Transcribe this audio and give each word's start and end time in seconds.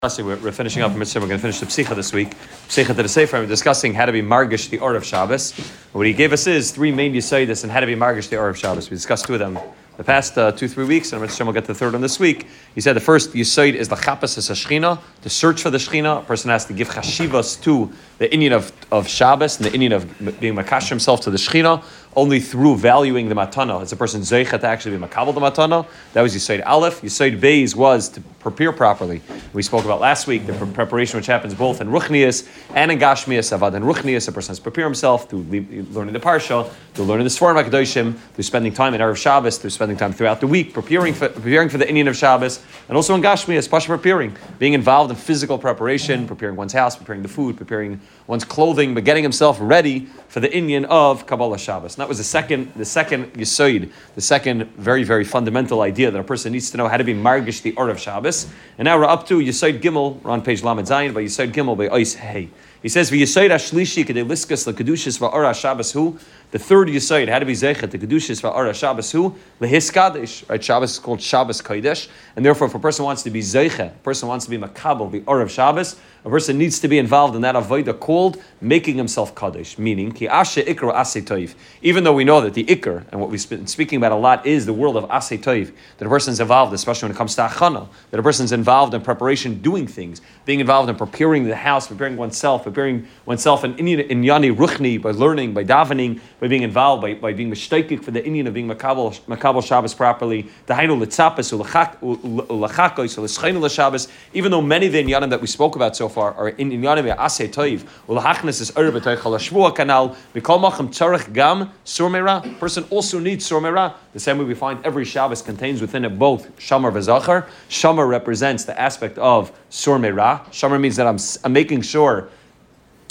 We're, 0.00 0.36
we're 0.36 0.52
finishing 0.52 0.82
up 0.82 0.94
Mitzvah. 0.94 1.18
We're 1.18 1.26
going 1.26 1.40
to 1.40 1.42
finish 1.42 1.58
the 1.58 1.66
Psicha 1.66 1.96
this 1.96 2.12
week. 2.12 2.36
Psicha 2.68 2.94
to 2.94 2.94
the 2.94 3.08
Sefer. 3.08 3.40
We're 3.40 3.46
discussing 3.46 3.94
how 3.94 4.06
to 4.06 4.12
be 4.12 4.22
Margish 4.22 4.70
the 4.70 4.78
art 4.78 4.94
of 4.94 5.04
Shabbos. 5.04 5.58
What 5.90 6.06
he 6.06 6.12
gave 6.12 6.32
us 6.32 6.46
is 6.46 6.70
three 6.70 6.92
main 6.92 7.12
Yisaidis 7.12 7.64
and 7.64 7.72
how 7.72 7.80
to 7.80 7.86
be 7.86 7.96
Margish 7.96 8.28
the 8.28 8.36
art 8.36 8.50
of 8.50 8.56
Shabbos. 8.56 8.90
We 8.90 8.96
discussed 8.96 9.26
two 9.26 9.32
of 9.32 9.40
them 9.40 9.58
the 9.96 10.04
past 10.04 10.38
uh, 10.38 10.52
two, 10.52 10.68
three 10.68 10.84
weeks, 10.84 11.12
and 11.12 11.20
Mitzvah 11.20 11.44
will 11.44 11.52
get 11.52 11.64
the 11.64 11.74
third 11.74 11.94
one 11.94 12.00
this 12.00 12.20
week. 12.20 12.46
He 12.76 12.80
said 12.80 12.92
the 12.92 13.00
first 13.00 13.32
Yisaid 13.32 13.74
is 13.74 13.88
the 13.88 13.96
Chapas 13.96 14.38
a 14.38 14.52
Shechina, 14.52 15.00
to 15.22 15.28
search 15.28 15.62
for 15.62 15.70
the 15.70 15.78
Shechina. 15.78 16.20
A 16.20 16.22
person 16.22 16.50
has 16.50 16.64
to 16.66 16.72
give 16.72 16.88
Chashivas 16.88 17.60
to 17.64 17.92
the 18.18 18.28
inyan 18.28 18.52
of, 18.52 18.72
of 18.92 19.08
Shabbos 19.08 19.56
and 19.56 19.66
the 19.66 19.76
inyan 19.76 19.96
of 19.96 20.38
being 20.38 20.54
Makash 20.54 20.88
himself 20.88 21.22
to 21.22 21.32
the 21.32 21.36
Shechina 21.36 21.82
only 22.14 22.40
through 22.40 22.76
valuing 22.76 23.28
the 23.28 23.34
matana. 23.34 23.82
It's 23.82 23.92
a 23.92 23.96
person 23.96 24.22
zeichet 24.22 24.60
to 24.60 24.66
actually 24.66 24.96
be 24.96 25.04
makabel 25.04 25.34
the 25.34 25.40
matana. 25.40 25.86
That 26.14 26.22
was 26.22 26.34
Yisoid 26.34 26.66
Aleph. 26.66 27.00
Yisoid 27.02 27.40
Beis 27.40 27.76
was 27.76 28.08
to 28.10 28.20
prepare 28.40 28.72
properly. 28.72 29.20
We 29.52 29.62
spoke 29.62 29.84
about 29.84 30.00
last 30.00 30.26
week 30.26 30.46
the 30.46 30.52
preparation 30.52 31.18
which 31.18 31.26
happens 31.26 31.54
both 31.54 31.80
in 31.80 31.88
Ruchnias 31.88 32.48
and 32.74 32.92
in 32.92 32.98
Gashmias. 32.98 33.56
Avad 33.56 33.74
and 33.74 33.84
Ruchnias, 33.84 34.28
a 34.28 34.32
person 34.32 34.50
has 34.50 34.58
to 34.58 34.62
prepare 34.62 34.84
himself 34.84 35.28
through 35.28 35.42
learning 35.90 36.12
the 36.12 36.20
Parsha, 36.20 36.70
through 36.94 37.06
learning 37.06 37.24
the 37.24 37.30
Svarim 37.30 37.62
HaKadoshim, 37.62 38.16
through 38.16 38.44
spending 38.44 38.72
time 38.72 38.94
in 38.94 39.00
Erev 39.00 39.16
Shabbos, 39.16 39.58
through 39.58 39.70
spending 39.70 39.96
time 39.96 40.12
throughout 40.12 40.40
the 40.40 40.46
week, 40.46 40.72
preparing 40.72 41.14
for, 41.14 41.28
preparing 41.28 41.68
for 41.68 41.78
the 41.78 41.86
inyan 41.86 42.08
of 42.08 42.16
Shabbos, 42.16 42.62
and 42.88 42.96
also 42.96 43.14
in 43.14 43.22
Gashmias, 43.22 43.68
Pasha 43.68 43.88
preparing, 43.88 44.36
being 44.58 44.74
involved 44.74 45.10
in 45.10 45.16
physical 45.16 45.58
preparation, 45.58 46.26
preparing 46.26 46.56
one's 46.56 46.72
house, 46.72 46.96
preparing 46.96 47.22
the 47.22 47.28
food, 47.28 47.56
preparing 47.56 48.00
one's 48.28 48.44
clothing, 48.44 48.94
but 48.94 49.04
getting 49.04 49.24
himself 49.24 49.56
ready 49.58 50.06
for 50.28 50.38
the 50.38 50.48
inyan 50.48 50.84
of 50.84 51.26
Kabbalah 51.26 51.58
Shabbos. 51.58 51.94
And 51.94 52.02
that 52.02 52.08
was 52.08 52.18
the 52.18 52.24
second, 52.24 52.70
the 52.76 52.84
second 52.84 53.32
Yisoid, 53.32 53.90
the 54.14 54.20
second 54.20 54.64
very, 54.76 55.02
very 55.02 55.24
fundamental 55.24 55.80
idea 55.80 56.10
that 56.10 56.20
a 56.20 56.22
person 56.22 56.52
needs 56.52 56.70
to 56.70 56.76
know 56.76 56.86
how 56.88 56.98
to 56.98 57.04
be 57.04 57.14
Margish 57.14 57.62
the 57.62 57.74
Or 57.74 57.88
of 57.88 57.98
Shabbos. 57.98 58.46
And 58.76 58.84
now 58.84 58.98
we're 58.98 59.06
up 59.06 59.26
to 59.28 59.38
Yisoid 59.38 59.80
Gimel, 59.80 60.22
we're 60.22 60.30
on 60.30 60.42
page 60.42 60.62
Lamed 60.62 60.86
Zayin, 60.86 61.14
by 61.14 61.24
Yisoid 61.24 61.52
Gimel 61.52 61.76
by 61.76 61.88
Ois 61.88 62.14
Hey. 62.14 62.50
He 62.82 62.88
says, 62.88 63.10
"V'yisoid 63.10 63.50
ashlishi 63.50 64.04
kedei 64.04 64.24
liskas 64.24 64.72
lekedushis 64.72 65.18
va'ora 65.18 65.54
Shabbos 65.54 65.92
hu." 65.92 66.18
The 66.50 66.58
third 66.58 66.88
yisoid, 66.88 67.28
how 67.28 67.38
to 67.40 67.44
be 67.44 67.52
zeichet 67.52 67.90
the 67.90 67.98
kedushis 67.98 68.40
va'ora 68.40 68.74
Shabbos 68.74 69.12
hu 69.12 69.34
lehiskadesh. 69.60 70.48
Right, 70.48 70.62
Shabbos 70.64 70.92
is 70.92 70.98
called 70.98 71.20
Shabbos 71.20 71.60
kodesh, 71.60 72.08
and 72.36 72.44
therefore, 72.44 72.68
if 72.68 72.74
a 72.74 72.78
person 72.78 73.04
wants 73.04 73.22
to 73.24 73.30
be 73.30 73.40
zeichet, 73.40 73.94
a 73.94 74.02
person 74.02 74.28
wants 74.28 74.46
to 74.46 74.50
be 74.50 74.56
makabel 74.56 75.10
the 75.10 75.22
or 75.26 75.40
of 75.42 75.50
Shabbos, 75.50 75.96
a 76.24 76.30
person 76.30 76.56
needs 76.56 76.80
to 76.80 76.88
be 76.88 76.98
involved 76.98 77.36
in 77.36 77.42
that 77.42 77.54
avodah 77.54 77.98
called 77.98 78.42
making 78.60 78.96
himself 78.96 79.34
kaddish, 79.34 79.78
meaning 79.78 80.10
ki 80.10 80.26
ashe 80.26 80.56
ikra 80.56 80.98
ase 80.98 81.22
toiv. 81.24 81.54
Even 81.82 82.04
though 82.04 82.14
we 82.14 82.24
know 82.24 82.40
that 82.40 82.54
the 82.54 82.64
ikr 82.64 83.04
and 83.10 83.20
what 83.20 83.30
we've 83.30 83.48
been 83.48 83.66
speaking 83.66 83.98
about 83.98 84.12
a 84.12 84.16
lot 84.16 84.46
is 84.46 84.66
the 84.66 84.72
world 84.72 84.96
of 84.96 85.04
ase 85.04 85.38
toiv, 85.40 85.72
that 85.98 86.06
a 86.06 86.08
person's 86.08 86.40
involved, 86.40 86.72
especially 86.72 87.06
when 87.08 87.14
it 87.14 87.18
comes 87.18 87.34
to 87.34 87.42
achana, 87.42 87.88
that 88.10 88.18
a 88.18 88.22
person's 88.22 88.52
involved 88.52 88.94
in 88.94 89.00
preparation, 89.00 89.60
doing 89.60 89.86
things, 89.86 90.22
being 90.46 90.60
involved 90.60 90.88
in 90.88 90.96
preparing 90.96 91.44
the 91.44 91.56
house, 91.56 91.86
preparing 91.88 92.16
oneself, 92.16 92.66
preparing 92.68 93.06
oneself 93.24 93.64
in, 93.64 93.76
yani 93.76 94.54
ruchni 94.54 95.00
by 95.00 95.10
learning, 95.10 95.54
by 95.54 95.64
davening, 95.64 96.20
by 96.40 96.48
being 96.48 96.62
involved, 96.62 97.02
by, 97.02 97.14
by 97.14 97.32
being 97.32 97.50
mishtaikik 97.50 98.02
for 98.04 98.10
the 98.10 98.20
inyan 98.20 98.46
of 98.46 98.54
being 98.54 98.68
makabel, 98.68 99.18
makabel 99.22 99.64
Shabbos 99.64 99.94
properly, 99.94 100.48
the 100.66 100.74
hainu 100.74 100.98
litzapis 100.98 101.52
ulachakos 101.98 103.16
u'leschenu 103.18 103.70
Shabbos. 103.74 104.08
Even 104.34 104.50
though 104.50 104.60
many 104.60 104.86
of 104.86 104.92
the 104.92 105.02
inyanim 105.02 105.30
that 105.30 105.40
we 105.40 105.46
spoke 105.46 105.76
about 105.76 105.96
so 105.96 106.08
far 106.08 106.34
are 106.34 106.50
in 106.50 106.70
inyanim 106.70 107.16
asay 107.16 107.48
toiv 107.48 107.84
ulachnes 108.06 108.60
is 108.60 108.70
erbe 108.72 109.00
toichal 109.00 109.36
shvua 109.38 109.74
kanal 109.74 110.16
mikol 110.34 110.60
machem 110.60 110.88
tzarich 110.88 111.32
gam 111.32 111.70
surmera. 111.84 112.58
Person 112.58 112.84
also 112.90 113.18
needs 113.18 113.48
surmera. 113.48 113.94
The 114.12 114.20
same 114.20 114.38
way 114.38 114.44
we 114.44 114.54
find 114.54 114.84
every 114.84 115.04
Shabbos 115.04 115.42
contains 115.42 115.80
within 115.80 116.04
it 116.04 116.18
both 116.18 116.54
shamar 116.58 116.92
v'zachar. 116.92 117.46
Shamar 117.68 118.08
represents 118.08 118.64
the 118.64 118.78
aspect 118.78 119.18
of 119.18 119.52
surmera. 119.70 120.44
Shamar 120.50 120.80
means 120.80 120.96
that 120.96 121.06
I'm, 121.06 121.18
I'm 121.44 121.52
making 121.52 121.82
sure 121.82 122.28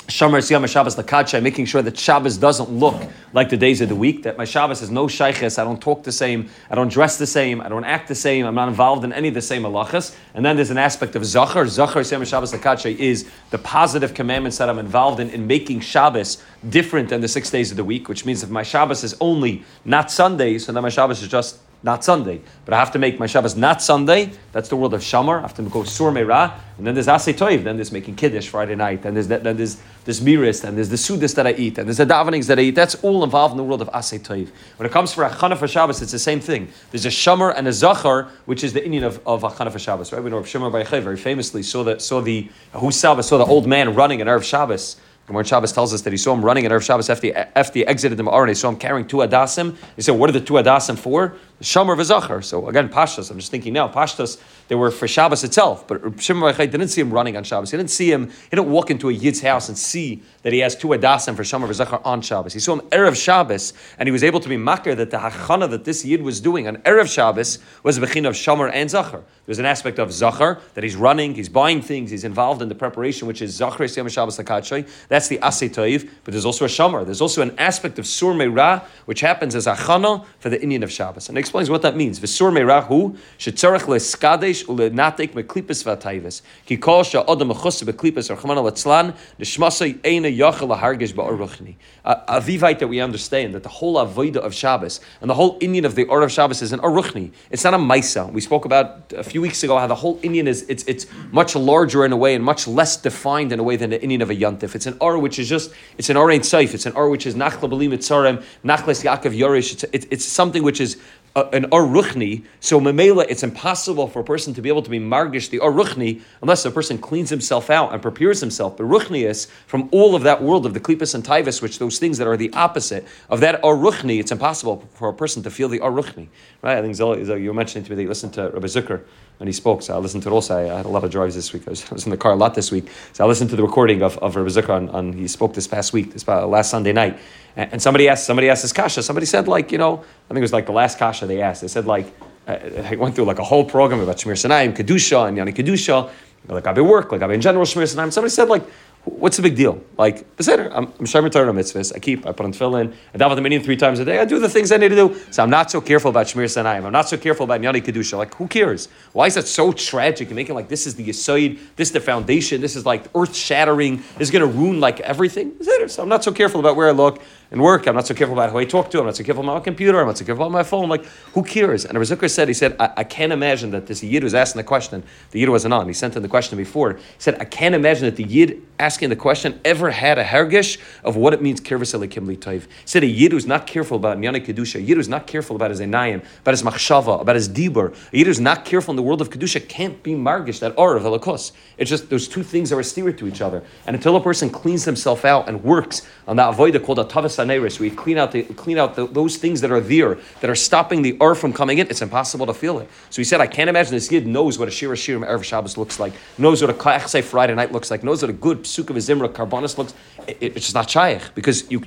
Shomer 0.07 0.37
Siyam 0.37 0.65
Shabbos 0.69 0.95
Lakacha, 0.95 1.43
making 1.43 1.65
sure 1.65 1.81
that 1.81 1.97
Shabbos 1.97 2.37
doesn't 2.37 2.69
look 2.69 2.95
like 3.33 3.49
the 3.49 3.57
days 3.57 3.81
of 3.81 3.89
the 3.89 3.95
week, 3.95 4.23
that 4.23 4.37
my 4.37 4.45
Shabbos 4.45 4.81
is 4.81 4.89
no 4.89 5.07
shayches, 5.07 5.59
I 5.59 5.65
don't 5.65 5.81
talk 5.81 6.03
the 6.03 6.13
same, 6.13 6.49
I 6.69 6.75
don't 6.75 6.87
dress 6.87 7.17
the 7.17 7.27
same, 7.27 7.59
I 7.59 7.67
don't 7.67 7.83
act 7.83 8.07
the 8.07 8.15
same, 8.15 8.45
I'm 8.45 8.55
not 8.55 8.69
involved 8.69 9.03
in 9.03 9.11
any 9.11 9.27
of 9.27 9.33
the 9.33 9.41
same 9.41 9.63
halachas. 9.63 10.15
And 10.33 10.45
then 10.45 10.55
there's 10.55 10.69
an 10.69 10.77
aspect 10.77 11.17
of 11.17 11.25
Zachar. 11.25 11.67
Zachar 11.67 11.99
Siyam 11.99 12.25
Shabbos 12.25 12.53
Lakacha 12.53 12.95
is 12.95 13.29
the 13.49 13.57
positive 13.57 14.13
commandments 14.13 14.57
that 14.59 14.69
I'm 14.69 14.79
involved 14.79 15.19
in, 15.19 15.29
in 15.31 15.45
making 15.45 15.81
Shabbos 15.81 16.41
different 16.69 17.09
than 17.09 17.19
the 17.19 17.27
six 17.27 17.49
days 17.49 17.71
of 17.71 17.75
the 17.75 17.83
week, 17.83 18.07
which 18.07 18.25
means 18.25 18.43
if 18.43 18.49
my 18.49 18.63
Shabbos 18.63 19.03
is 19.03 19.13
only 19.19 19.65
not 19.83 20.09
Sunday, 20.09 20.57
so 20.57 20.71
then 20.71 20.83
my 20.83 20.89
Shabbos 20.89 21.21
is 21.21 21.27
just 21.27 21.59
not 21.83 22.03
Sunday. 22.03 22.41
But 22.65 22.73
I 22.73 22.79
have 22.79 22.91
to 22.91 22.99
make 22.99 23.19
my 23.19 23.27
Shabbos 23.27 23.55
not 23.55 23.81
Sunday. 23.81 24.31
That's 24.51 24.69
the 24.69 24.75
world 24.75 24.93
of 24.93 25.01
Shamar. 25.01 25.39
I 25.39 25.41
have 25.41 25.53
to 25.55 25.63
go 25.63 25.83
Sur 25.83 26.11
Meirah. 26.11 26.53
And 26.77 26.85
then 26.85 26.93
there's 26.93 27.07
Asay 27.07 27.33
Toiv. 27.33 27.63
Then 27.63 27.77
there's 27.77 27.91
making 27.91 28.15
Kiddush 28.15 28.47
Friday 28.47 28.75
night. 28.75 29.03
Then 29.03 29.13
there's, 29.13 29.27
then 29.27 29.57
there's 29.57 29.77
this 30.03 30.19
Miris. 30.19 30.63
And 30.63 30.75
there's 30.75 30.89
the 30.89 30.95
Sudis 30.95 31.35
that 31.35 31.45
I 31.45 31.53
eat. 31.53 31.77
And 31.77 31.87
there's 31.87 31.97
the 31.97 32.05
davenings 32.05 32.47
that 32.47 32.59
I 32.59 32.63
eat. 32.63 32.75
That's 32.75 32.95
all 33.03 33.23
involved 33.23 33.53
in 33.53 33.57
the 33.57 33.63
world 33.63 33.81
of 33.81 33.89
Asay 33.89 34.19
Toiv. 34.19 34.49
When 34.77 34.85
it 34.85 34.91
comes 34.91 35.13
for 35.13 35.23
Achana 35.23 35.57
for 35.57 35.67
Shabbos, 35.67 36.01
it's 36.01 36.11
the 36.11 36.19
same 36.19 36.39
thing. 36.39 36.69
There's 36.91 37.05
a 37.05 37.09
Shamar 37.09 37.53
and 37.55 37.67
a 37.67 37.73
Zachar, 37.73 38.29
which 38.45 38.63
is 38.63 38.73
the 38.73 38.81
inyan 38.81 39.03
of, 39.03 39.25
of 39.27 39.43
Achana 39.43 39.71
for 39.71 39.79
Shabbos. 39.79 40.11
Right? 40.11 40.23
We 40.23 40.29
know 40.29 40.43
Shimon 40.43 40.71
Bar 40.71 40.83
very 40.83 41.17
famously 41.17 41.63
saw 41.63 41.83
the, 41.83 41.99
saw 41.99 42.21
the 42.21 42.49
Husaba, 42.73 43.23
saw 43.23 43.37
the 43.37 43.45
old 43.45 43.67
man 43.67 43.93
running 43.93 44.19
in 44.19 44.27
Erev 44.27 44.43
Shabbos. 44.43 44.97
Gemara 45.27 45.43
Shabbos 45.43 45.73
tells 45.73 45.93
us 45.93 46.01
that 46.03 46.13
he 46.13 46.17
saw 46.17 46.33
him 46.33 46.43
running 46.43 46.63
in 46.63 46.71
Erev 46.71 46.81
Shabbos 46.81 47.09
after 47.09 47.27
he, 47.27 47.33
after 47.33 47.79
he 47.79 47.85
exited 47.85 48.17
the 48.17 48.23
Ma'ar 48.23 48.41
and 48.41 48.49
he 48.49 48.55
saw 48.55 48.69
him 48.69 48.77
carrying 48.77 49.05
two 49.05 49.17
adasim. 49.17 49.75
He 49.97 50.01
said, 50.01 50.13
What 50.13 50.29
are 50.29 50.33
the 50.33 50.39
two 50.39 50.53
adasim 50.53 50.97
for? 50.97 51.35
Shomer 51.61 51.95
v'Zachar. 51.97 52.43
So 52.43 52.67
again, 52.67 52.89
Pashtas. 52.89 53.31
I'm 53.31 53.37
just 53.37 53.51
thinking 53.51 53.73
now, 53.73 53.87
Pashtas, 53.87 54.39
they 54.67 54.75
were 54.75 54.91
for 54.91 55.07
Shabbos 55.07 55.43
itself. 55.43 55.87
But 55.87 56.21
Shimon 56.21 56.41
bar 56.41 56.53
Yochai 56.53 56.69
didn't 56.69 56.89
see 56.89 57.01
him 57.01 57.11
running 57.11 57.35
on 57.35 57.43
Shabbos. 57.43 57.71
He 57.71 57.77
didn't 57.77 57.89
see 57.89 58.11
him, 58.11 58.29
he 58.29 58.49
didn't 58.55 58.69
walk 58.69 58.91
into 58.91 59.09
a 59.09 59.13
Yid's 59.13 59.41
house 59.41 59.69
and 59.69 59.77
see 59.77 60.21
that 60.43 60.53
he 60.53 60.59
has 60.59 60.75
two 60.75 60.89
adasim 60.89 61.35
for 61.35 61.43
Shomer 61.43 61.67
v'Zachar 61.67 62.01
on 62.05 62.21
Shabbos. 62.21 62.53
He 62.53 62.59
saw 62.59 62.75
him 62.75 62.81
Erev 62.89 63.15
Shabbos 63.15 63.73
and 63.97 64.07
he 64.07 64.11
was 64.11 64.23
able 64.23 64.39
to 64.39 64.49
be 64.49 64.57
makir 64.57 64.95
that 64.95 65.11
the 65.11 65.17
hachana 65.17 65.69
that 65.69 65.83
this 65.85 66.05
Yid 66.05 66.21
was 66.21 66.39
doing 66.39 66.67
on 66.67 66.77
Erev 66.77 67.11
Shabbos 67.11 67.59
was 67.83 67.97
a 67.97 68.01
bechin 68.01 68.27
of 68.27 68.35
Shomer 68.35 68.69
and 68.73 68.89
Zachar. 68.89 69.23
There's 69.45 69.59
an 69.59 69.65
aspect 69.65 69.97
of 69.97 70.11
Zachar 70.11 70.59
that 70.73 70.83
he's 70.83 70.95
running, 70.95 71.33
he's 71.33 71.49
buying 71.49 71.81
things, 71.81 72.11
he's 72.11 72.23
involved 72.23 72.61
in 72.61 72.69
the 72.69 72.75
preparation, 72.75 73.27
which 73.27 73.41
is 73.41 73.55
Zachar 73.55 73.85
Yom 73.85 74.09
Shabbos 74.09 74.37
Lakatchay. 74.37 74.87
That's 75.07 75.27
the 75.27 75.37
Asetoiv 75.37 76.07
but 76.23 76.31
there's 76.31 76.45
also 76.45 76.65
a 76.65 76.67
shamar. 76.67 77.05
There's 77.05 77.21
also 77.21 77.41
an 77.41 77.57
aspect 77.57 77.99
of 77.99 78.07
sur 78.07 78.33
meira, 78.33 78.83
which 79.05 79.21
happens 79.21 79.55
as 79.55 79.65
achana 79.65 80.25
for 80.39 80.49
the 80.49 80.57
inyan 80.57 80.83
of 80.83 80.91
Shabbos. 80.91 81.29
And 81.29 81.37
explains 81.47 81.69
what 81.69 81.81
that 81.81 81.95
means. 81.95 82.19
V'sur 82.19 82.51
meirahu 82.51 83.17
shetzarech 83.39 83.83
leskadesh 83.83 84.65
ulenatek 84.65 85.31
meklipis 85.31 85.83
v'atayvis. 85.85 86.41
Ki 86.65 86.75
kol 86.75 87.03
sha'odam 87.03 87.53
mechus 87.53 87.83
beklipis 87.83 88.29
or 88.29 88.35
chamana 88.35 88.61
letzlan 88.61 89.15
nishmasay 89.39 89.97
eina 90.01 90.35
yachal 90.35 90.77
lahargish 90.77 91.13
ba'or 91.13 91.75
A 92.03 92.41
vivite 92.41 92.79
that 92.79 92.87
we 92.87 92.99
understand 92.99 93.53
that 93.53 93.63
the 93.63 93.69
whole 93.69 93.95
avodah 93.95 94.37
of 94.37 94.53
Shabbos 94.53 94.99
and 95.21 95.29
the 95.29 95.35
whole 95.35 95.57
inyan 95.59 95.85
of 95.85 95.95
the 95.95 96.03
Or 96.03 96.21
of 96.21 96.31
Shabbos 96.31 96.61
is 96.61 96.73
an 96.73 96.79
aruchni. 96.81 97.31
It's 97.49 97.63
not 97.63 97.73
a 97.73 97.77
maisa. 97.77 98.29
We 98.31 98.41
spoke 98.41 98.65
about 98.65 99.13
a 99.13 99.23
few 99.23 99.41
weeks 99.41 99.63
ago 99.63 99.77
how 99.77 99.87
the 99.87 99.95
whole 99.95 100.19
inyan 100.19 100.47
is 100.47 100.65
it's 100.67 100.83
it's 100.83 101.05
much 101.31 101.55
larger 101.55 102.03
in 102.03 102.11
a 102.11 102.17
way 102.17 102.35
and 102.35 102.43
much 102.43 102.67
less 102.67 102.97
defined 102.97 103.53
in 103.53 103.59
a 103.59 103.63
way 103.63 103.77
than 103.77 103.91
the 103.91 103.99
inyan 103.99 104.21
of 104.21 104.29
a 104.29 104.35
yantif. 104.35 104.75
It's 104.75 104.85
an 104.85 104.97
Or 104.99 105.17
which 105.17 105.39
is 105.39 105.47
just 105.47 105.71
it's 105.97 106.09
an 106.09 106.17
Orain 106.17 106.39
Saif. 106.39 106.73
It's 106.73 106.85
an 106.85 106.93
Or 106.93 107.09
which 107.09 107.25
is 107.25 107.35
Nachla 107.35 107.69
Belim 107.69 107.91
Mitzarem, 107.91 108.43
Nachles 108.65 109.03
Yaakov 109.03 109.37
Yorish. 109.37 109.85
It's, 109.93 110.05
it's 110.11 110.25
something 110.25 110.63
which 110.63 110.81
is 110.81 110.97
an 111.37 111.65
Or 111.71 111.83
Ruchni. 111.83 112.45
So 112.59 112.79
Memela, 112.79 113.25
it's 113.29 113.43
impossible 113.43 114.07
for 114.07 114.19
a 114.19 114.23
person 114.23 114.53
to 114.55 114.61
be 114.61 114.69
able 114.69 114.81
to 114.81 114.89
be 114.89 114.99
Margish, 114.99 115.49
the 115.49 115.59
Or 115.59 115.71
Ruchni, 115.71 116.21
unless 116.41 116.65
a 116.65 116.71
person 116.71 116.97
cleans 116.97 117.29
himself 117.29 117.69
out 117.69 117.93
and 117.93 118.01
prepares 118.01 118.39
himself. 118.39 118.77
But 118.77 118.85
Ruchnius, 118.85 119.47
from 119.67 119.87
all 119.91 120.15
of 120.15 120.23
that 120.23 120.41
world 120.41 120.65
of 120.65 120.73
the 120.73 120.79
Klippas 120.79 121.13
and 121.13 121.23
Taivas, 121.23 121.61
which 121.61 121.79
those 121.79 121.99
things 121.99 122.17
that 122.17 122.27
are 122.27 122.37
the 122.37 122.51
opposite 122.53 123.05
of 123.29 123.39
that 123.41 123.59
Or 123.63 123.75
Ruchni, 123.75 124.19
it's 124.19 124.31
impossible 124.31 124.87
for 124.93 125.09
a 125.09 125.13
person 125.13 125.43
to 125.43 125.51
feel 125.51 125.69
the 125.69 125.79
Or 125.79 125.91
Ruchni. 125.91 126.27
Right? 126.61 126.77
I 126.77 126.81
think 126.81 126.95
Zil, 126.95 127.17
you 127.39 127.49
were 127.49 127.53
mentioning 127.53 127.85
to 127.85 127.91
me 127.91 127.95
that 127.97 128.01
you 128.01 128.09
listened 128.09 128.33
to 128.33 128.49
Rabbi 128.49 128.67
Zucker 128.67 129.03
when 129.37 129.47
he 129.47 129.53
spoke. 129.53 129.81
So 129.81 129.95
I 129.95 129.97
listened 129.97 130.23
to 130.23 130.29
it 130.29 130.31
also. 130.31 130.57
I 130.57 130.77
had 130.77 130.85
a 130.85 130.89
lot 130.89 131.03
of 131.03 131.11
drives 131.11 131.35
this 131.35 131.53
week. 131.53 131.67
I 131.67 131.71
was, 131.71 131.85
I 131.91 131.93
was 131.93 132.05
in 132.05 132.11
the 132.11 132.17
car 132.17 132.31
a 132.31 132.35
lot 132.35 132.55
this 132.55 132.71
week. 132.71 132.89
So 133.13 133.23
I 133.23 133.27
listened 133.27 133.49
to 133.51 133.55
the 133.55 133.63
recording 133.63 134.01
of, 134.01 134.17
of 134.19 134.35
Rabbi 134.35 134.49
Zucker 134.49 134.69
on, 134.69 134.89
on, 134.89 135.13
he 135.13 135.27
spoke 135.27 135.53
this 135.53 135.67
past 135.67 135.93
week, 135.93 136.13
this 136.13 136.27
last 136.27 136.71
Sunday 136.71 136.93
night. 136.93 137.19
And, 137.55 137.73
and, 137.73 137.81
somebody 137.81 138.07
asked, 138.09 138.25
somebody 138.25 138.49
asked 138.49 138.63
this 138.63 138.73
kasha. 138.73 139.03
Somebody 139.03 139.25
said 139.25 139.47
like, 139.47 139.71
you 139.71 139.77
know, 139.77 139.97
I 139.97 140.27
think 140.29 140.37
it 140.37 140.41
was 140.41 140.53
like 140.53 140.65
the 140.65 140.71
last 140.71 140.97
kasha 140.97 141.25
they 141.25 141.41
asked. 141.41 141.61
They 141.61 141.67
said 141.67 141.85
like, 141.85 142.13
uh, 142.47 142.51
uh, 142.51 142.87
I 142.91 142.95
went 142.95 143.15
through 143.15 143.25
like 143.25 143.39
a 143.39 143.43
whole 143.43 143.65
program 143.65 143.99
about 143.99 144.17
Shmiras 144.17 144.49
Einayim, 144.49 144.67
and 144.67 144.75
Kedusha, 144.75 145.27
and 145.27 145.37
Yani 145.37 145.53
Kedusha, 145.53 146.09
like 146.47 146.65
I've 146.65 146.75
been 146.75 146.87
work, 146.87 147.11
like 147.11 147.21
I've 147.21 147.27
been 147.27 147.35
in 147.35 147.41
general 147.41 147.65
Shmiras 147.65 147.95
Einayim. 147.95 148.13
Somebody 148.13 148.33
said 148.33 148.47
like, 148.47 148.63
what's 149.07 149.37
the 149.37 149.43
big 149.43 149.55
deal? 149.55 149.81
Like, 149.97 150.25
I'm, 150.39 150.93
I'm 150.99 151.05
Torah 151.05 151.53
mitzvahs. 151.53 151.95
I 151.95 151.99
keep, 151.99 152.25
I 152.25 152.31
put 152.31 152.45
on 152.45 152.53
tefillin, 152.53 152.93
I 153.13 153.17
daven 153.17 153.35
the 153.35 153.41
minyan 153.41 153.63
three 153.63 153.77
times 153.77 153.99
a 153.99 154.05
day. 154.05 154.19
I 154.19 154.25
do 154.25 154.39
the 154.39 154.49
things 154.49 154.71
I 154.71 154.77
need 154.77 154.89
to 154.89 154.95
do. 154.95 155.19
So 155.31 155.43
I'm 155.43 155.49
not 155.49 155.71
so 155.71 155.81
careful 155.81 156.09
about 156.09 156.27
Shmiras 156.27 156.61
Einayim. 156.61 156.85
I'm 156.85 156.91
not 156.91 157.09
so 157.09 157.17
careful 157.17 157.43
about 157.43 157.61
Yani 157.61 157.81
Kedusha. 157.81 158.17
Like, 158.17 158.35
who 158.35 158.47
cares? 158.47 158.89
Why 159.13 159.27
is 159.27 159.35
that 159.35 159.47
so 159.47 159.71
tragic? 159.71 160.29
Make 160.31 160.49
it 160.49 160.53
like 160.53 160.67
this 160.67 160.85
is 160.85 160.95
the 160.95 161.07
Yisoid, 161.07 161.59
this 161.75 161.89
is 161.89 161.91
the 161.93 162.01
foundation, 162.01 162.61
this 162.61 162.75
is 162.75 162.85
like 162.85 163.05
earth 163.15 163.35
shattering, 163.35 163.97
this 164.17 164.27
is 164.27 164.31
going 164.31 164.41
to 164.49 164.57
ruin 164.57 164.79
like 164.79 164.99
everything. 164.99 165.53
So 165.87 166.03
I'm 166.03 166.09
not 166.09 166.23
so 166.23 166.31
careful 166.31 166.59
about 166.59 166.75
where 166.75 166.89
I 166.89 166.91
look. 166.91 167.21
In 167.49 167.61
work. 167.61 167.87
I'm 167.87 167.95
not 167.95 168.05
so 168.05 168.13
careful 168.13 168.35
about 168.35 168.51
who 168.51 168.57
I 168.57 168.65
talk 168.65 168.91
to. 168.91 168.99
I'm 168.99 169.05
not 169.05 169.15
so 169.15 169.23
careful 169.23 169.41
about 169.41 169.53
my 169.53 169.59
computer. 169.61 170.01
I'm 170.01 170.07
not 170.07 170.17
so 170.17 170.25
careful 170.25 170.43
about 170.43 170.51
my 170.51 170.63
phone. 170.63 170.89
Like, 170.89 171.05
who 171.33 171.43
cares? 171.43 171.85
And 171.85 171.97
Reb 171.97 172.05
Zucker 172.05 172.29
said, 172.29 172.49
he 172.49 172.53
said, 172.53 172.75
I, 172.77 172.91
I, 172.97 173.03
can't 173.05 173.31
imagine 173.31 173.71
that 173.71 173.87
this 173.87 174.03
Yid 174.03 174.23
was 174.23 174.33
asking 174.33 174.59
the 174.59 174.65
question. 174.65 175.01
The 175.31 175.39
Yid 175.39 175.49
wasn't 175.49 175.73
on. 175.73 175.87
He 175.87 175.93
sent 175.93 176.17
in 176.17 176.23
the 176.23 176.27
question 176.27 176.57
before. 176.57 176.93
He 176.93 177.01
said, 177.19 177.37
I 177.39 177.45
can't 177.45 177.73
imagine 177.73 178.03
that 178.03 178.17
the 178.17 178.25
Yid 178.25 178.61
asking 178.79 179.09
the 179.09 179.15
question 179.15 179.61
ever 179.63 179.91
had 179.91 180.17
a 180.19 180.25
hergish 180.25 180.77
of 181.05 181.15
what 181.15 181.33
it 181.33 181.41
means 181.41 181.61
kirvus 181.61 181.97
elikim 181.97 182.29
He 182.29 182.67
said, 182.83 183.03
a 183.03 183.07
Yid 183.07 183.31
who's 183.31 183.45
not 183.45 183.65
careful 183.65 183.95
about 183.95 184.17
Nyana 184.17 184.45
Kedusha, 184.45 184.75
a 184.75 184.81
Yid 184.81 184.97
who's 184.97 185.07
not 185.07 185.25
careful 185.25 185.55
about 185.55 185.71
his 185.71 185.79
Enayim, 185.79 186.25
about 186.41 186.51
his 186.51 186.63
machshava, 186.63 187.21
about 187.21 187.35
his 187.35 187.47
dibur, 187.47 187.95
a 188.11 188.17
Yid 188.17 188.27
who's 188.27 188.41
not 188.41 188.65
careful 188.65 188.91
in 188.91 188.97
the 188.97 189.03
world 189.03 189.21
of 189.21 189.29
Kedusha 189.29 189.65
can't 189.69 190.03
be 190.03 190.15
margish, 190.15 190.59
that 190.59 190.73
or 190.77 190.97
of 190.97 191.03
Elikos. 191.03 191.53
It's 191.77 191.89
just 191.89 192.09
those 192.09 192.27
two 192.27 192.43
things 192.43 192.73
are 192.73 192.79
a 192.81 192.83
steer 192.83 193.13
to 193.13 193.27
each 193.27 193.39
other. 193.39 193.63
And 193.85 193.95
until 193.95 194.17
a 194.17 194.21
person 194.21 194.49
cleans 194.49 194.83
himself 194.83 195.23
out 195.23 195.47
and 195.47 195.63
works 195.63 196.01
on 196.27 196.35
that 196.35 196.53
avoida 196.53 196.83
called 196.83 196.99
a 196.99 197.05
tavas 197.05 197.36
aneris, 197.37 197.79
where 197.79 197.89
you 197.89 197.95
clean 197.95 198.17
out 198.17 198.31
the, 198.31 198.43
clean 198.43 198.77
out 198.77 198.95
the, 198.95 199.07
those 199.07 199.37
things 199.37 199.61
that 199.61 199.71
are 199.71 199.79
there 199.79 200.17
that 200.41 200.49
are 200.49 200.55
stopping 200.55 201.01
the 201.01 201.17
ur 201.21 201.35
from 201.35 201.53
coming 201.53 201.77
in, 201.77 201.87
it's 201.87 202.01
impossible 202.01 202.45
to 202.45 202.53
feel 202.53 202.79
it. 202.79 202.89
So 203.09 203.21
he 203.21 203.23
said, 203.23 203.41
I 203.41 203.47
can't 203.47 203.69
imagine 203.69 203.93
this 203.93 204.09
kid 204.09 204.27
knows 204.27 204.59
what 204.59 204.67
a 204.67 204.71
shir 204.71 204.89
shirim 204.89 205.27
erev 205.27 205.43
Shabbos 205.43 205.77
looks 205.77 205.99
like, 205.99 206.13
knows 206.37 206.61
what 206.61 206.69
a 206.69 206.73
klachse 206.73 207.23
Friday 207.23 207.55
night 207.55 207.71
looks 207.71 207.89
like, 207.91 208.03
knows 208.03 208.21
what 208.21 208.29
a 208.29 208.33
good 208.33 208.63
psuk 208.63 208.89
of 208.89 208.95
zimra 208.97 209.29
karbonis 209.29 209.77
looks. 209.77 209.93
It, 210.27 210.37
it, 210.41 210.55
it's 210.57 210.65
just 210.65 210.75
not 210.75 210.89
shaykh 210.89 211.33
because 211.35 211.69
you 211.71 211.83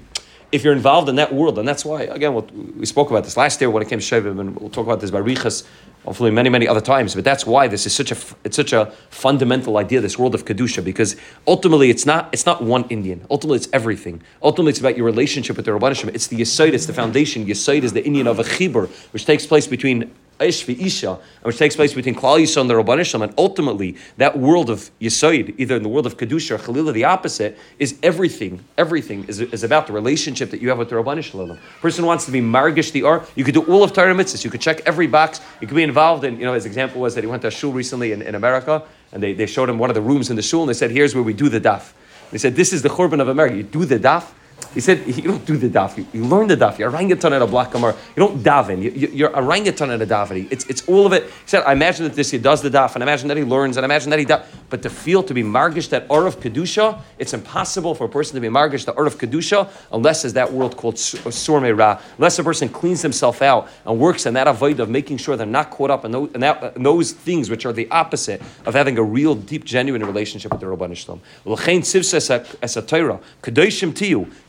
if 0.52 0.64
you're 0.64 0.73
involved 0.75 1.08
in 1.08 1.17
that 1.17 1.32
world, 1.32 1.58
and 1.58 1.69
that's 1.69 1.85
why, 1.85 2.02
again, 2.02 2.35
we 2.76 2.85
spoke 2.85 3.11
about 3.11 3.23
this 3.23 3.37
last 3.37 3.61
year 3.61 3.70
when 3.70 3.82
it 3.82 3.88
came 3.88 4.00
to 4.00 4.05
Shavim, 4.05 4.41
and 4.41 4.56
we'll 4.56 4.70
talk 4.70 4.85
about 4.85 5.00
this 5.00 5.11
by 5.11 5.19
Riches 5.19 5.62
hopefully 6.05 6.31
many 6.31 6.49
many 6.49 6.67
other 6.67 6.81
times 6.81 7.14
but 7.14 7.25
that's 7.25 7.44
why 7.47 7.69
this 7.69 7.87
is 7.87 7.94
such 7.94 8.11
a 8.11 8.17
it's 8.44 8.56
such 8.56 8.73
a 8.73 8.87
fundamental 9.11 9.76
idea 9.76 10.00
this 10.00 10.19
world 10.19 10.35
of 10.35 10.44
kedusha 10.44 10.82
because 10.85 11.17
ultimately 11.47 11.91
it's 11.91 12.06
not 12.06 12.29
it's 12.32 12.47
not 12.47 12.62
one 12.62 12.85
inyan. 12.85 13.20
Ultimately 13.31 13.56
it's 13.56 13.69
everything. 13.73 14.23
Ultimately 14.43 14.70
it's 14.70 14.81
about 14.81 14.97
your 14.97 15.06
relationship 15.06 15.56
with 15.56 15.67
the 15.67 15.73
rabbanishim 15.73 16.08
it's 16.14 16.26
the 16.29 16.38
yisoid 16.41 16.73
it's 16.73 16.87
the 16.87 16.93
foundation. 16.93 17.47
Yisoid 17.47 17.82
is 17.82 17.93
the 17.93 18.02
inyan 18.02 18.26
of 18.26 18.38
a 18.38 18.44
chibur 18.44 18.88
which 19.12 19.26
takes 19.26 19.47
place 19.47 19.67
between 19.67 20.11
Ish 20.40 20.69
Isha, 20.69 21.19
which 21.42 21.58
takes 21.58 21.76
place 21.76 21.94
between 21.94 22.14
Klal 22.14 22.40
Yisrael 22.40 22.62
and 22.62 22.70
the 22.70 22.75
Rabban 22.75 23.22
and 23.22 23.34
ultimately 23.37 23.96
that 24.16 24.38
world 24.38 24.70
of 24.70 24.90
Yisoid, 25.00 25.54
either 25.58 25.76
in 25.76 25.82
the 25.82 25.88
world 25.88 26.06
of 26.06 26.16
Kedusha 26.16 26.52
or 26.52 26.58
Chalila, 26.58 26.92
the 26.92 27.04
opposite, 27.04 27.58
is 27.78 27.98
everything. 28.02 28.64
Everything 28.78 29.25
is, 29.25 29.40
is 29.40 29.64
about 29.64 29.87
the 29.87 29.92
relationship 29.92 30.50
that 30.50 30.60
you 30.60 30.69
have 30.69 30.78
with 30.78 30.88
the 30.88 30.96
Rabban. 30.96 31.58
Person 31.81 32.06
wants 32.06 32.25
to 32.25 32.31
be 32.31 32.40
Margish 32.40 32.92
the 32.92 33.02
Ar. 33.02 33.25
You 33.37 33.44
could 33.44 33.54
do 33.54 33.62
all 33.62 33.82
of 33.82 33.92
Torah 33.92 34.14
mitzvahs. 34.14 34.44
You 34.44 34.50
could 34.50 34.60
check 34.60 34.81
every 34.87 35.06
box. 35.06 35.40
You 35.60 35.66
could 35.66 35.76
be 35.76 35.82
involved 35.82 36.25
in, 36.25 36.38
you 36.38 36.44
know, 36.44 36.54
his 36.54 36.66
example 36.66 37.00
was 37.00 37.14
that 37.14 37.25
he 37.25 37.28
went 37.28 37.42
to 37.42 37.48
a 37.48 37.50
shul 37.50 37.72
recently 37.72 38.12
in, 38.12 38.22
in 38.22 38.34
America, 38.34 38.82
and 39.12 39.22
they, 39.22 39.32
they 39.32 39.46
showed 39.46 39.69
him 39.69 39.78
one 39.78 39.90
of 39.90 39.94
the 39.94 40.00
rooms 40.00 40.31
in 40.31 40.37
the 40.37 40.42
shul, 40.42 40.62
and 40.62 40.69
they 40.69 40.75
said, 40.75 40.90
here's 40.90 41.14
where 41.14 41.25
we 41.25 41.32
do 41.32 41.48
the 41.48 41.60
daf. 41.60 41.92
They 42.31 42.38
said, 42.38 42.56
this 42.56 42.72
is 42.72 42.82
the 42.82 42.88
Churban 42.88 43.20
of 43.20 43.28
America. 43.28 43.56
You 43.56 43.64
do 43.64 43.84
the 43.84 43.98
daf. 43.98 44.32
He 44.75 44.81
said, 44.81 45.07
you 45.07 45.23
don't 45.23 45.45
do 45.45 45.57
the 45.57 45.69
daf. 45.69 45.97
You, 45.97 46.07
you 46.12 46.25
learn 46.25 46.47
the 46.47 46.57
daf. 46.57 46.79
You're 46.79 46.91
orangutan 46.91 47.33
at 47.33 47.43
a 47.43 47.47
black 47.47 47.73
kamar. 47.73 47.95
You 48.17 48.27
don't 48.27 48.43
daven. 48.43 48.81
You, 49.15 49.27
are 49.27 49.35
orangutan 49.35 49.91
at 49.91 50.01
a 50.01 50.07
davening. 50.07 50.47
It's, 50.51 50.65
it's 50.67 50.89
all 50.89 51.07
of 51.07 51.12
it. 51.12 51.25
He 51.25 51.31
said, 51.47 51.65
I 51.65 51.73
imagine 51.73 52.05
that 52.05 52.15
this 52.15 52.31
he 52.31 52.39
does 52.39 52.62
the 52.62 52.71
daf, 52.71 52.95
and 52.95 53.03
I 53.03 53.07
imagine 53.07 53.29
that 53.29 53.37
he 53.37 53.43
learns, 53.45 53.77
and 53.77 53.85
I 53.85 53.87
imagine 53.87 54.11
that 54.11 54.19
he 54.19 54.25
does. 54.25 54.47
But 54.69 54.83
to 54.83 54.91
feel, 54.91 55.23
to 55.25 55.35
be 55.35 55.43
margish, 55.43 55.89
that 55.89 56.07
or 56.09 56.27
of 56.27 56.39
Kedusha, 56.39 57.01
it's 57.19 57.35
impossible 57.35 57.95
for 57.95 58.05
a 58.05 58.09
person 58.09 58.35
to 58.37 58.41
be 58.41 58.49
margish, 58.49 58.85
the 58.85 58.93
or 58.93 59.07
of 59.07 59.19
Kedusha, 59.19 59.69
unless 59.93 60.23
there's 60.23 60.35
that 60.35 60.53
world 60.53 60.77
called 60.77 60.95
uh, 60.95 61.31
Surme 61.31 61.77
Ra. 61.77 62.01
Unless 62.19 62.39
a 62.39 62.45
person 62.45 62.69
cleans 62.69 63.03
himself 63.03 63.43
out 63.43 63.69
and 63.85 63.99
works 63.99 64.27
in 64.27 64.35
that 64.35 64.47
avoid 64.47 64.79
of 64.79 64.89
making 64.89 65.17
sure 65.17 65.37
they're 65.37 65.47
not 65.47 65.71
caught 65.71 65.91
up 65.91 66.05
in 66.05 66.12
those, 66.12 66.31
in 66.33 66.41
that, 66.41 66.62
uh, 66.62 66.71
in 66.77 66.85
those 66.85 67.12
things 67.12 67.51
which 67.51 67.67
are 67.67 67.73
the 67.73 67.91
opposite 67.91 68.41
of 68.65 68.75
having 68.75 68.99
a 68.99 69.03
real, 69.03 69.35
deep, 69.35 69.65
genuine 69.65 70.05
relationship 70.05 70.53
with 70.53 70.61
the 70.61 70.67
Ribono 70.67 70.97
Shel 70.97 71.17
Olam. 71.17 71.21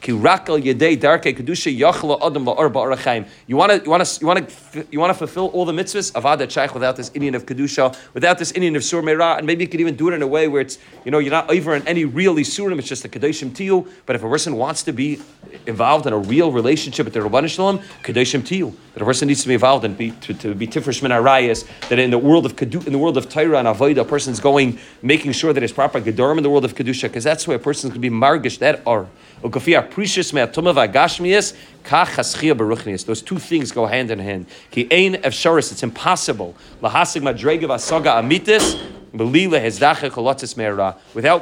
You 0.04 0.18
want 0.18 0.42
to, 0.42 0.58
you 3.84 3.90
want 3.90 4.04
to, 4.04 4.20
you 4.20 4.28
want 4.28 4.50
to, 4.50 4.88
you 4.90 5.00
want 5.00 5.12
to 5.12 5.14
fulfill 5.14 5.48
all 5.50 5.66
the 5.66 5.72
mitzvahs 5.74 6.16
of 6.16 6.24
Adat 6.24 6.50
Shaykh 6.50 6.74
without 6.74 6.96
this 6.96 7.12
inyan 7.12 7.36
of 7.36 7.46
kedusha, 7.46 7.96
without 8.16 8.40
this 8.40 8.52
inyan 8.54 8.76
of 8.76 8.84
Sur 8.84 9.04
Meirah, 9.04 9.38
and 9.38 9.46
maybe 9.46 9.64
you 9.64 9.68
could 9.68 9.80
even 9.80 9.96
do 9.96 10.10
it 10.10 10.14
in 10.16 10.24
a 10.24 10.28
way 10.28 10.48
where 10.48 10.62
it's, 10.62 10.80
you 11.06 11.12
know, 11.12 11.20
you're 11.20 11.30
not 11.30 11.52
over 11.52 11.76
in 11.76 11.88
any 11.88 12.06
real 12.06 12.36
isurim, 12.36 12.80
it's 12.80 12.88
just 12.88 13.06
a 13.06 13.10
kadoshim 13.10 13.52
tiyu. 13.52 13.88
But 14.08 14.16
if 14.16 14.24
a 14.24 14.28
person 14.28 14.56
wants 14.56 14.82
to 14.84 14.92
be 14.92 15.22
involved 15.68 16.08
in 16.08 16.14
a 16.14 16.18
real 16.18 16.52
relationship 16.52 17.06
with 17.06 17.14
the 17.14 17.20
Ribono 17.20 17.48
Shel 17.48 17.74
Olam, 17.74 17.84
kadoshim 18.02 18.42
tiyu. 18.42 18.74
That 18.94 19.04
a 19.04 19.06
person 19.06 19.28
needs 19.28 19.42
to 19.44 19.48
be 19.48 19.54
involved 19.54 19.86
and 19.86 19.96
be 19.96 20.12
to, 20.12 20.34
to 20.34 20.56
be 20.56 20.68
tifresh 20.68 21.02
min 21.02 21.12
arayas. 21.12 21.66
That 21.90 22.00
in 22.00 22.10
the 22.10 22.18
world 22.18 22.46
of 22.46 22.56
kedu, 22.56 22.86
in 22.86 22.92
the 22.92 23.00
world 23.00 23.18
of 23.18 23.30
Torah 23.30 23.60
and 23.60 23.68
avodah, 23.68 24.00
a 24.00 24.06
person's 24.06 24.40
going 24.40 24.80
making 25.02 25.32
sure 25.32 25.54
that 25.54 25.64
it's 25.64 25.72
proper 25.72 26.02
gedorim 26.02 26.38
in 26.38 26.44
the 26.44 26.50
world 26.50 26.66
of 26.66 26.74
kedusha, 26.76 27.04
because 27.04 27.24
that's 27.24 27.48
where 27.48 27.58
a 27.58 27.60
person's 27.60 27.94
going 27.94 28.02
to 28.02 28.10
be 28.10 28.14
margish 28.14 28.58
that 28.60 28.82
are. 28.88 29.08
Those 33.06 33.22
two 33.22 33.40
things 33.40 33.72
go 33.72 33.86
hand 33.86 34.12
in 34.12 34.20
hand. 34.20 34.46
It's 34.72 35.84
impossible. 35.84 36.56
Lahasig 36.82 37.22
amitis 37.22 38.91
Without, 39.14 40.96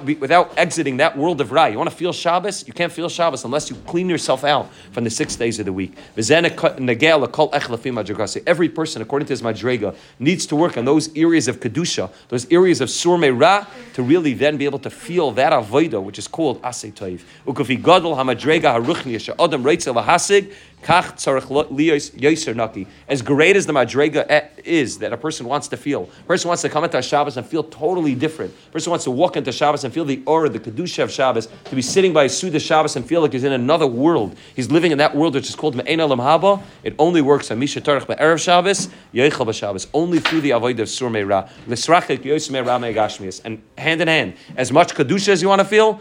without 0.03 0.57
exiting 0.57 0.97
that 0.97 1.15
world 1.15 1.39
of 1.39 1.51
Ra. 1.51 1.67
You 1.67 1.77
want 1.77 1.89
to 1.89 1.95
feel 1.95 2.11
Shabbos? 2.11 2.67
You 2.67 2.73
can't 2.73 2.91
feel 2.91 3.09
Shabbos 3.09 3.45
unless 3.45 3.69
you 3.69 3.75
clean 3.85 4.09
yourself 4.09 4.43
out 4.43 4.73
from 4.91 5.03
the 5.03 5.11
six 5.11 5.35
days 5.35 5.59
of 5.59 5.65
the 5.65 5.73
week. 5.73 5.95
Every 8.47 8.69
person, 8.69 9.03
according 9.03 9.27
to 9.27 9.33
his 9.33 9.43
Madrega, 9.43 9.95
needs 10.17 10.47
to 10.47 10.55
work 10.55 10.77
on 10.77 10.85
those 10.85 11.15
areas 11.15 11.47
of 11.47 11.59
Kedusha, 11.59 12.09
those 12.29 12.51
areas 12.51 12.81
of 12.81 12.89
Surme 12.89 13.39
Ra, 13.39 13.67
to 13.93 14.01
really 14.01 14.33
then 14.33 14.57
be 14.57 14.65
able 14.65 14.79
to 14.79 14.89
feel 14.89 15.29
that 15.31 15.53
Avodah, 15.53 16.01
which 16.01 16.17
is 16.17 16.27
called 16.27 16.59
Asay. 16.63 16.89
As 20.81 20.91
great 23.21 23.57
as 23.57 23.65
the 23.65 23.73
madrega 23.73 24.49
is 24.69 24.99
that 24.99 25.11
a 25.11 25.17
person 25.17 25.47
wants 25.47 25.67
to 25.69 25.77
feel, 25.77 26.09
a 26.21 26.23
person 26.23 26.47
wants 26.47 26.61
to 26.61 26.69
come 26.69 26.83
into 26.83 27.01
Shabbos 27.01 27.35
and 27.35 27.45
feel 27.45 27.63
totally 27.63 28.15
different. 28.15 28.53
A 28.69 28.71
person 28.71 28.91
wants 28.91 29.05
to 29.05 29.11
walk 29.11 29.35
into 29.35 29.51
Shabbos 29.51 29.83
and 29.83 29.93
feel 29.93 30.05
the 30.05 30.21
aura, 30.25 30.49
the 30.49 30.59
kedusha 30.59 31.03
of 31.03 31.11
Shabbos, 31.11 31.47
to 31.65 31.75
be 31.75 31.81
sitting 31.81 32.13
by 32.13 32.25
a 32.25 32.29
Suda 32.29 32.59
Shabbos 32.59 32.95
and 32.95 33.05
feel 33.05 33.21
like 33.21 33.33
he's 33.33 33.43
in 33.43 33.51
another 33.51 33.87
world. 33.87 34.35
He's 34.55 34.71
living 34.71 34.91
in 34.91 34.99
that 34.99 35.15
world 35.15 35.33
which 35.33 35.49
is 35.49 35.55
called 35.55 35.75
Me'ena 35.75 36.05
Lam 36.05 36.19
Haba. 36.19 36.61
It 36.83 36.95
only 36.99 37.21
works 37.21 37.49
on 37.51 37.59
Misha 37.59 37.81
Tarach 37.81 38.05
Erev 38.05 38.39
Shabbos, 38.39 38.87
Yeichel 39.13 39.47
B'Shabbos, 39.47 39.87
only 39.93 40.19
through 40.19 40.41
the 40.41 40.51
avoid 40.51 40.79
of 40.79 40.87
Sur 40.87 41.09
Meira, 41.09 41.49
L'srachik 41.67 42.19
Yosem 42.19 42.65
Ra 42.65 42.77
Me'gashmias. 42.77 43.41
And 43.43 43.61
hand 43.77 44.01
in 44.01 44.07
hand, 44.07 44.35
as 44.55 44.71
much 44.71 44.93
kedusha 44.93 45.29
as 45.29 45.41
you 45.41 45.47
want 45.47 45.59
to 45.59 45.65
feel, 45.65 45.99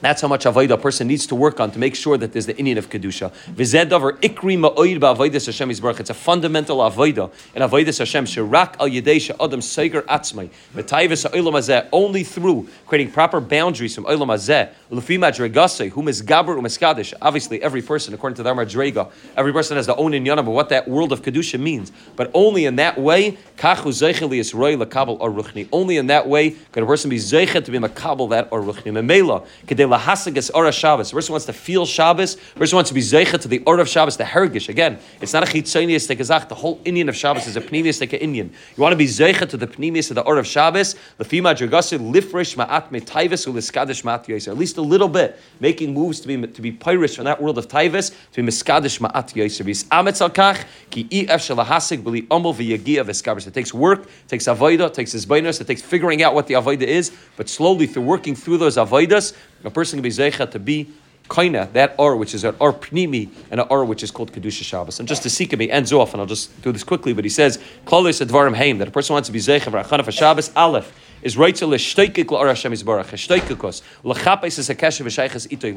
that's 0.00 0.22
how 0.22 0.28
much 0.28 0.44
avodah 0.44 0.72
a 0.72 0.78
person 0.78 1.06
needs 1.06 1.26
to 1.26 1.34
work 1.34 1.60
on 1.60 1.70
to 1.72 1.78
make 1.78 1.94
sure 1.94 2.16
that 2.16 2.32
there's 2.32 2.46
the 2.46 2.54
inyan 2.54 2.78
of 2.78 2.88
kedusha. 2.88 3.32
V'zedavar 3.54 4.18
ikri 4.20 4.58
ma'oid 4.58 4.98
ba'avodas 4.98 5.46
Hashem 5.46 5.68
yisbarach. 5.68 6.00
It's 6.00 6.10
a 6.10 6.14
fundamental 6.14 6.78
avodah 6.78 7.30
in 7.54 7.62
avodas 7.62 7.98
Hashem. 7.98 8.24
Shirak 8.24 8.76
al 8.80 8.88
yedei 8.88 9.30
adam 9.38 9.60
seiger 9.60 10.02
atzmai. 10.02 10.50
V'tayvis 10.74 11.30
ha'olam 11.30 11.52
hazeh. 11.52 11.88
Only 11.92 12.24
through 12.24 12.68
creating 12.86 13.12
proper 13.12 13.40
boundaries 13.40 13.94
from 13.94 14.04
olam 14.04 14.28
hazeh. 14.28 14.70
L'fi 14.90 15.18
madregase 15.18 15.90
whom 15.90 16.08
is 16.08 16.22
gaber 16.22 16.56
u'miskadish. 16.56 17.12
Obviously, 17.20 17.62
every 17.62 17.82
person, 17.82 18.14
according 18.14 18.36
to 18.36 18.42
their 18.42 18.54
madrega, 18.54 19.10
every 19.36 19.52
person 19.52 19.76
has 19.76 19.86
their 19.86 19.98
own 19.98 20.12
inyan 20.12 20.38
of 20.38 20.46
what 20.46 20.70
that 20.70 20.88
world 20.88 21.12
of 21.12 21.22
kedusha 21.22 21.60
means. 21.60 21.92
But 22.16 22.30
only 22.32 22.64
in 22.64 22.76
that 22.76 22.98
way, 22.98 23.38
kachu 23.56 23.88
zeichel 23.88 24.30
yisroi 24.30 24.82
lekabel 24.82 25.18
aruchni. 25.20 25.68
Only 25.72 25.98
in 25.98 26.06
that 26.06 26.26
way 26.26 26.50
could 26.72 26.82
a 26.82 26.86
person 26.86 27.10
be 27.10 27.18
zeichet 27.18 27.64
to 27.66 27.70
be 27.70 27.78
makabel 27.78 28.30
that 28.30 28.50
aruchni. 28.50 28.92
Memela 28.92 29.46
lahasagas 29.90 30.50
ora 30.54 30.72
Shabbos. 30.72 31.12
Person 31.12 31.32
wants 31.32 31.46
to 31.46 31.52
feel 31.52 31.84
Shabbos. 31.84 32.36
Person 32.54 32.76
wants 32.76 32.90
to 32.90 32.94
be 32.94 33.00
zeicha 33.00 33.40
to 33.40 33.48
the 33.48 33.62
or 33.66 33.78
of 33.78 33.88
Shabbos, 33.88 34.16
the 34.16 34.24
hergish. 34.24 34.68
Again, 34.68 34.98
it's 35.20 35.32
not 35.32 35.42
a 35.42 35.46
chitzonius 35.46 36.08
tekazach. 36.08 36.48
The 36.48 36.54
whole 36.54 36.78
inyan 36.80 37.08
of 37.08 37.16
Shabbos 37.16 37.46
is 37.46 37.56
a 37.56 37.60
pnimius 37.60 38.00
teka 38.00 38.20
inyan. 38.20 38.50
You 38.76 38.82
want 38.82 38.92
to 38.92 38.96
be 38.96 39.06
zeicha 39.06 39.48
to 39.48 39.56
the 39.56 39.66
pnimius 39.66 40.10
of 40.10 40.14
the 40.14 40.22
or 40.22 40.38
of 40.38 40.46
Shabbos. 40.46 40.94
Lefima 41.18 41.54
dragasi 41.54 41.98
lifresh 41.98 42.56
ma'at 42.56 42.90
metayvis 42.90 43.46
uliskadish 43.46 44.02
yoser. 44.02 44.48
At 44.48 44.58
least 44.58 44.76
a 44.76 44.82
little 44.82 45.08
bit, 45.08 45.38
making 45.58 45.92
moves 45.92 46.20
to 46.20 46.28
be 46.28 46.46
to 46.46 46.62
be 46.62 46.72
pyrus 46.72 47.16
from 47.16 47.24
that 47.24 47.42
world 47.42 47.58
of 47.58 47.68
taivus 47.68 48.14
to 48.32 48.42
be 48.42 48.48
miskadish 48.48 49.00
ma'at 49.00 49.34
yoser. 49.34 49.64
Vis 49.64 49.84
ametz 49.84 50.20
al 50.20 50.30
kach 50.30 50.64
ki 50.90 51.06
ef 51.10 51.40
shalahasig 51.40 52.02
b'li 52.02 52.26
omol 52.28 52.54
v'yagia 52.54 53.04
v'skabris. 53.04 53.46
It 53.46 53.54
takes 53.54 53.74
work, 53.74 54.02
it 54.04 54.28
takes 54.28 54.44
avoida, 54.44 54.86
it 54.86 54.94
takes 54.94 55.12
his 55.12 55.26
it 55.30 55.66
takes 55.66 55.82
figuring 55.82 56.22
out 56.22 56.34
what 56.34 56.46
the 56.46 56.54
avoida 56.54 56.82
is, 56.82 57.12
but 57.36 57.48
slowly 57.48 57.86
through 57.86 58.02
working 58.02 58.34
through 58.34 58.58
those 58.58 58.76
avoidas, 58.76 59.34
a 59.64 59.70
person 59.70 59.98
can 59.98 60.02
be 60.02 60.10
zeicha 60.10 60.50
to 60.50 60.58
be 60.58 60.88
kaina, 61.28 61.72
that 61.72 61.94
or 61.96 62.16
which 62.16 62.34
is 62.34 62.44
an 62.44 62.56
or 62.58 62.72
pnimi, 62.72 63.28
and 63.50 63.60
an 63.60 63.66
or 63.70 63.84
which 63.84 64.02
is 64.02 64.10
called 64.10 64.32
kedusha 64.32 64.64
Shabbos. 64.64 64.98
And 64.98 65.08
just 65.08 65.22
to 65.22 65.30
seek 65.30 65.52
him, 65.52 65.60
he 65.60 65.70
ends 65.70 65.92
off, 65.92 66.12
and 66.12 66.20
I'll 66.20 66.26
just 66.26 66.60
do 66.62 66.72
this 66.72 66.82
quickly. 66.84 67.12
But 67.12 67.24
he 67.24 67.30
says, 67.30 67.58
"Klolis 67.86 68.24
advarim 68.24 68.54
haim," 68.54 68.78
that 68.78 68.88
a 68.88 68.90
person 68.90 69.14
wants 69.14 69.28
to 69.28 69.32
be 69.32 69.38
zeicha 69.38 70.04
for 70.04 70.12
Shabbos. 70.12 70.50
Aleph 70.56 70.92
is 71.22 71.36
right 71.36 71.54
to. 71.56 71.66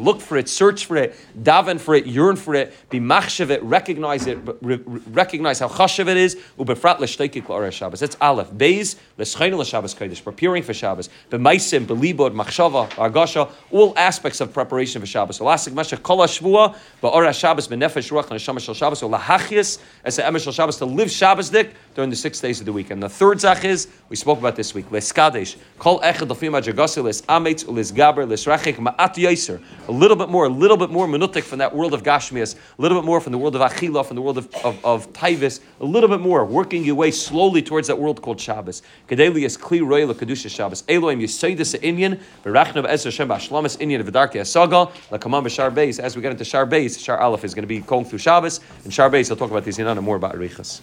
Look 0.03 0.21
for 0.21 0.38
it, 0.38 0.50
search 0.50 0.85
for 0.85 0.97
it, 0.97 1.15
daven 1.41 1.79
for 1.79 1.95
it, 1.95 2.05
yearn 2.05 2.35
for 2.35 2.55
it, 2.55 2.73
be 2.89 3.00
machshav 3.00 3.50
it, 3.50 3.63
recognize 3.63 4.27
it, 4.27 4.38
re- 4.62 4.81
recognize 4.85 5.59
how 5.59 5.67
chashav 5.67 6.07
it 6.07 6.17
is, 6.17 6.35
ubefrat 6.57 7.00
l'shtoikik 7.00 7.50
l'or 7.50 7.71
Shabbos. 7.71 8.00
That's 8.00 8.17
Aleph. 8.21 8.51
Beis, 8.51 8.95
l'schainu 9.17 9.57
l'Shabbos 9.57 9.95
Kodesh, 9.95 10.23
preparing 10.23 10.63
for 10.63 10.73
Shabbos. 10.73 11.09
B'maisim, 11.29 11.85
b'libod, 11.85 12.33
machshava, 12.33 12.89
argasha, 12.91 13.50
all 13.71 13.93
aspects 13.97 14.41
of 14.41 14.53
preparation 14.53 15.01
for 15.01 15.07
Shabbos. 15.07 15.39
Elastic 15.39 15.73
Meshach, 15.73 16.01
kol 16.03 16.19
hashvua, 16.19 16.75
ba'or 17.01 17.33
Shabbos, 17.33 17.67
b'nefesh 17.67 18.12
ruach, 18.12 18.29
l'neshama 18.29 18.59
shel 18.59 18.73
Shabbos, 18.73 19.01
or 19.03 19.12
lahachias, 19.12 19.79
as 20.03 20.15
the 20.17 20.21
emesh 20.21 20.43
shel 20.43 20.53
Shabbos, 20.53 20.77
to 20.77 20.85
live 20.85 21.12
Shabbos 21.12 21.50
during 21.50 22.09
the 22.09 22.15
six 22.15 22.39
days 22.39 22.59
of 22.59 22.65
the 22.65 22.73
week. 22.73 22.91
And 22.91 23.01
the 23.01 23.09
third 23.09 23.39
zach 23.39 23.63
is, 23.63 23.88
we 24.09 24.15
spoke 24.15 24.39
about 24.39 24.55
this 24.55 24.73
week, 24.73 24.85
leskadesh, 25.33 25.57
kol 25.79 25.99
echad 25.99 26.29
l'fim 26.29 26.53
ha'jagasi, 26.53 27.03
lis 27.03 27.21
ulis 27.21 27.91
gaber, 27.91 28.27
lis 28.27 28.45
rachik, 28.45 28.75
ma'at 28.75 29.15
yoser. 29.15 29.61
A 29.87 29.91
little 29.91 30.15
bit 30.15 30.29
more, 30.29 30.45
a 30.45 30.49
little 30.49 30.77
bit 30.77 30.89
more 30.89 31.07
minutik 31.07 31.43
from 31.43 31.59
that 31.59 31.75
world 31.75 31.93
of 31.93 32.03
Gashmias, 32.03 32.55
a 32.55 32.81
little 32.81 32.99
bit 32.99 33.05
more 33.05 33.19
from 33.19 33.31
the 33.31 33.37
world 33.37 33.55
of 33.55 33.61
Achila, 33.61 34.05
from 34.05 34.15
the 34.15 34.21
world 34.21 34.37
of, 34.37 34.53
of, 34.63 34.83
of 34.85 35.11
Taivis, 35.13 35.59
a 35.81 35.85
little 35.85 36.09
bit 36.09 36.19
more, 36.19 36.45
working 36.45 36.83
your 36.83 36.95
way 36.95 37.11
slowly 37.11 37.61
towards 37.61 37.87
that 37.87 37.97
world 37.97 38.21
called 38.21 38.39
Shabbos. 38.39 38.81
Kedeli 39.07 39.45
is 39.45 39.57
kli 39.57 39.85
roy 39.85 40.05
kedusha 40.13 40.49
Shabbos. 40.49 40.83
Elohim 40.87 41.19
yisaydis 41.19 41.77
inyan, 41.79 42.19
berachnav 42.43 42.85
ez 42.85 43.03
Hashem 43.03 43.27
b'ashlamis 43.27 43.77
inyan 43.77 44.03
v'darki 44.03 44.35
asaga, 44.35 44.91
lakamam 45.11 45.43
b'shar 45.43 45.73
beis. 45.73 45.99
As 45.99 46.15
we 46.15 46.21
get 46.21 46.31
into 46.31 46.45
Shar 46.45 46.65
beis, 46.65 47.03
Shar 47.03 47.19
Aleph 47.19 47.43
is 47.43 47.53
going 47.53 47.63
to 47.63 47.67
be 47.67 47.79
going 47.79 48.05
through 48.05 48.19
Shabbos, 48.19 48.59
and 48.83 48.93
Shar 48.93 49.09
beis, 49.09 49.29
I'll 49.29 49.37
talk 49.37 49.51
about 49.51 49.63
these 49.63 49.79
in 49.79 49.93
more 50.03 50.15
about 50.15 50.35
Arichas. 50.35 50.81